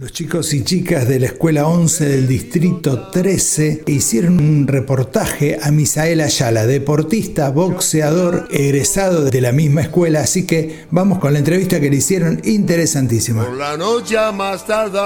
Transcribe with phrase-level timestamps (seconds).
[0.00, 5.70] Los chicos y chicas de la Escuela 11 del Distrito 13 hicieron un reportaje a
[5.70, 11.80] Misael Ayala, deportista, boxeador, egresado de la misma escuela, así que vamos con la entrevista
[11.80, 13.44] que le hicieron, interesantísima.
[13.44, 14.98] Por la noche más tarde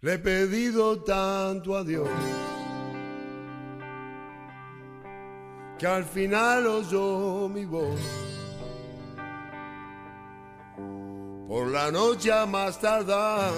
[0.00, 2.06] le he pedido tanto a Dios
[5.80, 7.98] que al final oyó mi voz.
[11.50, 13.50] Por la noche más tardar.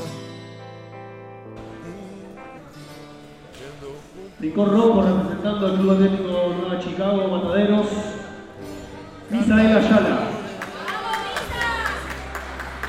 [4.41, 7.87] Rincón Rojo representando al Club Atlético Nueva Chicago, Mataderos,
[9.29, 10.21] Misael Ayala.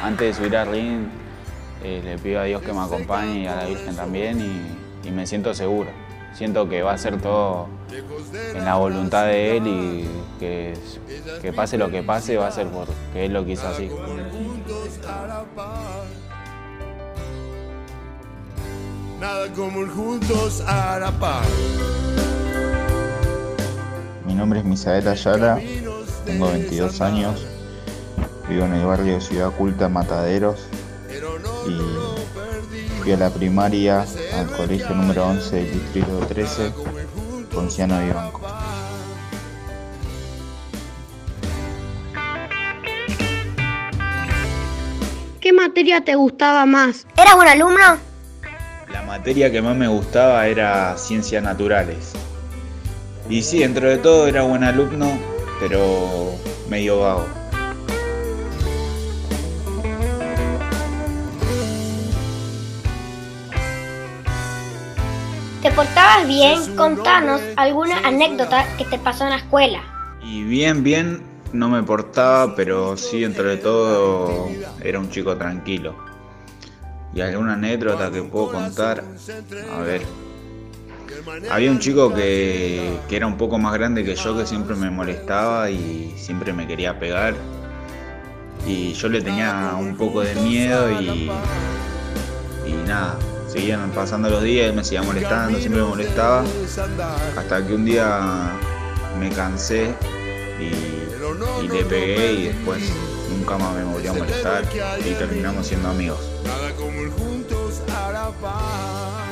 [0.02, 1.08] Antes de subir al ring,
[1.84, 5.12] eh, le pido a Dios que me acompañe y a la Virgen también y, y
[5.12, 5.90] me siento seguro.
[6.34, 7.68] Siento que va a ser todo
[8.56, 10.08] en la voluntad de Él y
[10.40, 10.74] que,
[11.42, 13.90] que pase lo que pase va a ser porque Él lo quiso así.
[19.20, 21.46] Nada como el juntos a la par.
[24.26, 25.62] Mi nombre es Misael Ayala,
[26.26, 27.46] tengo 22 años,
[28.50, 30.68] vivo en el barrio Ciudad Culta Mataderos
[31.68, 34.06] y fui a la primaria
[34.38, 36.74] al colegio número 11 del distrito 13,
[37.54, 38.53] Ponciano de Banco.
[45.44, 47.06] ¿Qué materia te gustaba más?
[47.18, 47.98] ¿Eras buen alumno?
[48.90, 52.14] La materia que más me gustaba era ciencias naturales.
[53.30, 55.12] Y sí, dentro de todo era buen alumno,
[55.60, 56.32] pero
[56.70, 57.26] medio vago.
[65.62, 66.74] ¿Te portabas bien?
[66.78, 69.82] Contanos alguna anécdota que te pasó en la escuela.
[70.22, 74.50] Y bien, bien, no me portaba, pero sí, dentro de todo,
[74.82, 75.96] era un chico tranquilo.
[77.14, 79.04] Y alguna anécdota que puedo contar,
[79.72, 80.02] a ver.
[81.50, 84.90] Había un chico que, que era un poco más grande que yo que siempre me
[84.90, 87.36] molestaba y siempre me quería pegar.
[88.66, 91.30] Y yo le tenía un poco de miedo y,
[92.66, 93.18] y nada,
[93.48, 96.44] seguían pasando los días, él me seguía molestando, siempre me molestaba.
[97.38, 98.52] Hasta que un día
[99.20, 99.94] me cansé
[100.60, 101.03] y,
[101.64, 102.82] y le pegué y después
[103.30, 104.64] nunca más me volvió a molestar
[105.00, 106.20] y terminamos siendo amigos.
[106.44, 109.24] Nada como el juntos a la par.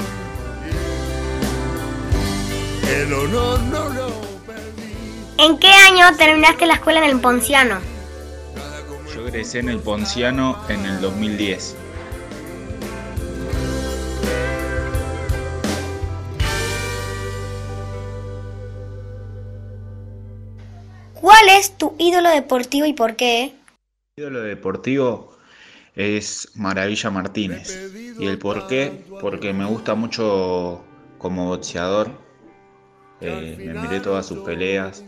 [2.90, 4.08] El honor no lo
[4.46, 4.94] perdí.
[5.38, 7.80] ¿En qué año terminaste la escuela en el Ponciano?
[9.14, 11.76] Yo egresé en el Ponciano en el 2010.
[21.82, 23.56] Tu ídolo deportivo y por qué?
[24.16, 25.36] Ídolo deportivo
[25.96, 27.92] es Maravilla Martínez.
[28.20, 29.04] ¿Y el por qué?
[29.20, 30.84] Porque me gusta mucho
[31.18, 32.12] como boxeador.
[33.20, 35.04] Eh, me miré todas sus peleas.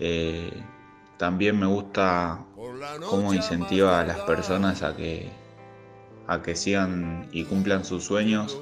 [0.00, 0.50] Eh,
[1.16, 2.44] también me gusta
[3.08, 5.30] cómo incentiva a las personas a que,
[6.26, 8.60] a que sigan y cumplan sus sueños.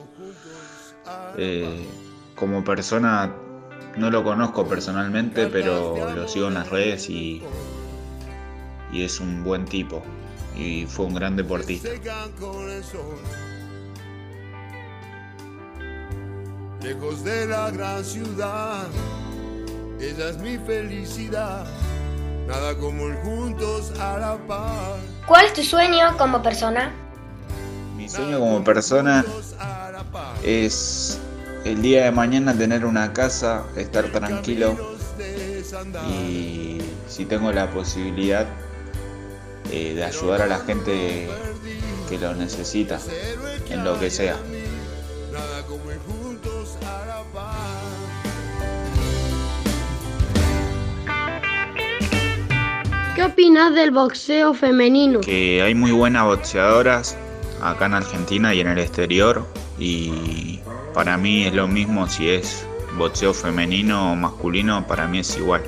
[1.39, 1.87] Eh,
[2.35, 3.35] como persona
[3.97, 7.43] no lo conozco personalmente, pero lo sigo en las redes y,
[8.93, 10.03] y es un buen tipo
[10.57, 11.89] y fue un gran deportista.
[11.89, 13.19] Secan con el sol.
[16.83, 18.85] Lejos de la gran ciudad,
[20.01, 21.67] ella es mi felicidad.
[22.47, 24.99] Nada como el juntos a la par.
[25.27, 26.93] ¿Cuál es tu sueño como persona?
[27.97, 29.25] Mi sueño como persona
[30.43, 31.19] es
[31.65, 34.77] el día de mañana tener una casa, estar tranquilo
[36.11, 38.47] y si tengo la posibilidad
[39.71, 41.29] eh, de ayudar a la gente
[42.09, 43.01] que lo necesita,
[43.71, 44.37] en lo que sea.
[53.17, 55.21] ¿Qué opinas del boxeo femenino?
[55.21, 57.17] Que hay muy buenas boxeadoras
[57.63, 59.47] acá en Argentina y en el exterior
[59.79, 60.61] y
[60.95, 62.65] para mí es lo mismo si es
[62.97, 65.63] boxeo femenino o masculino, para mí es igual.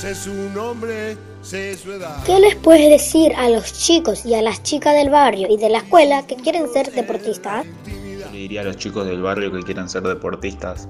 [0.00, 2.24] Sé su nombre, sé su edad.
[2.24, 5.68] ¿Qué les puedes decir a los chicos y a las chicas del barrio y de
[5.68, 7.66] la escuela que quieren ser deportistas?
[7.86, 10.88] Yo le diría a los chicos del barrio que quieran ser deportistas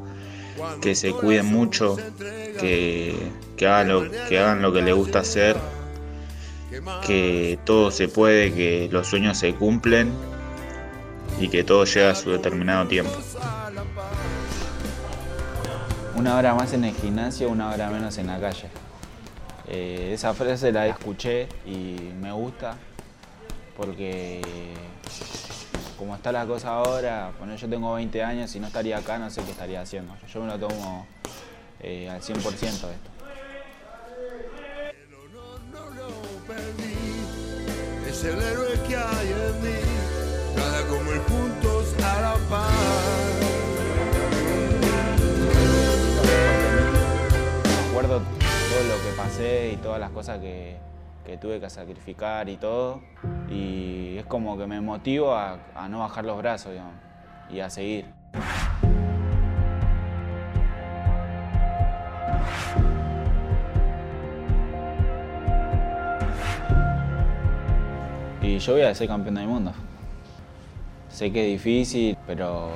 [0.80, 1.96] que se cuiden mucho,
[2.60, 3.14] que,
[3.56, 5.56] que hagan, lo, que hagan lo que les gusta hacer,
[7.06, 10.12] que todo se puede, que los sueños se cumplen
[11.40, 13.12] y que todo llega a su determinado tiempo.
[16.14, 18.68] Una hora más en el gimnasio, una hora menos en la calle.
[19.68, 22.76] Eh, esa frase la escuché y me gusta
[23.76, 24.42] porque
[25.98, 29.30] como está la cosa ahora, bueno, yo tengo 20 años y no estaría acá, no
[29.30, 30.14] sé qué estaría haciendo.
[30.32, 31.06] Yo me lo tomo
[31.80, 32.88] eh, al 100% esto.
[38.24, 39.80] El héroe que hay en mí,
[40.56, 42.70] nada como el juntos a la paz.
[47.64, 50.76] Me acuerdo todo lo que pasé y todas las cosas que,
[51.26, 53.00] que tuve que sacrificar y todo.
[53.50, 55.58] Y es como que me motivo a,
[55.90, 56.74] no bajar los brazos
[57.50, 58.06] y a seguir.
[68.62, 69.72] Yo voy a ser campeón del mundo.
[71.08, 72.70] Sé que es difícil, pero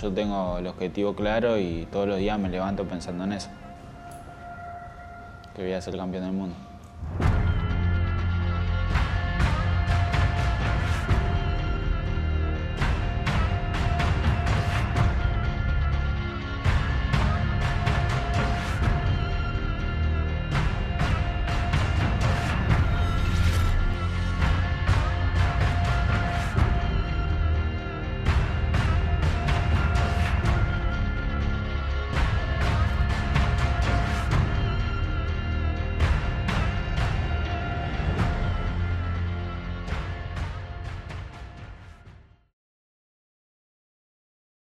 [0.00, 3.48] yo tengo el objetivo claro y todos los días me levanto pensando en eso.
[5.54, 6.56] Que voy a ser campeón del mundo.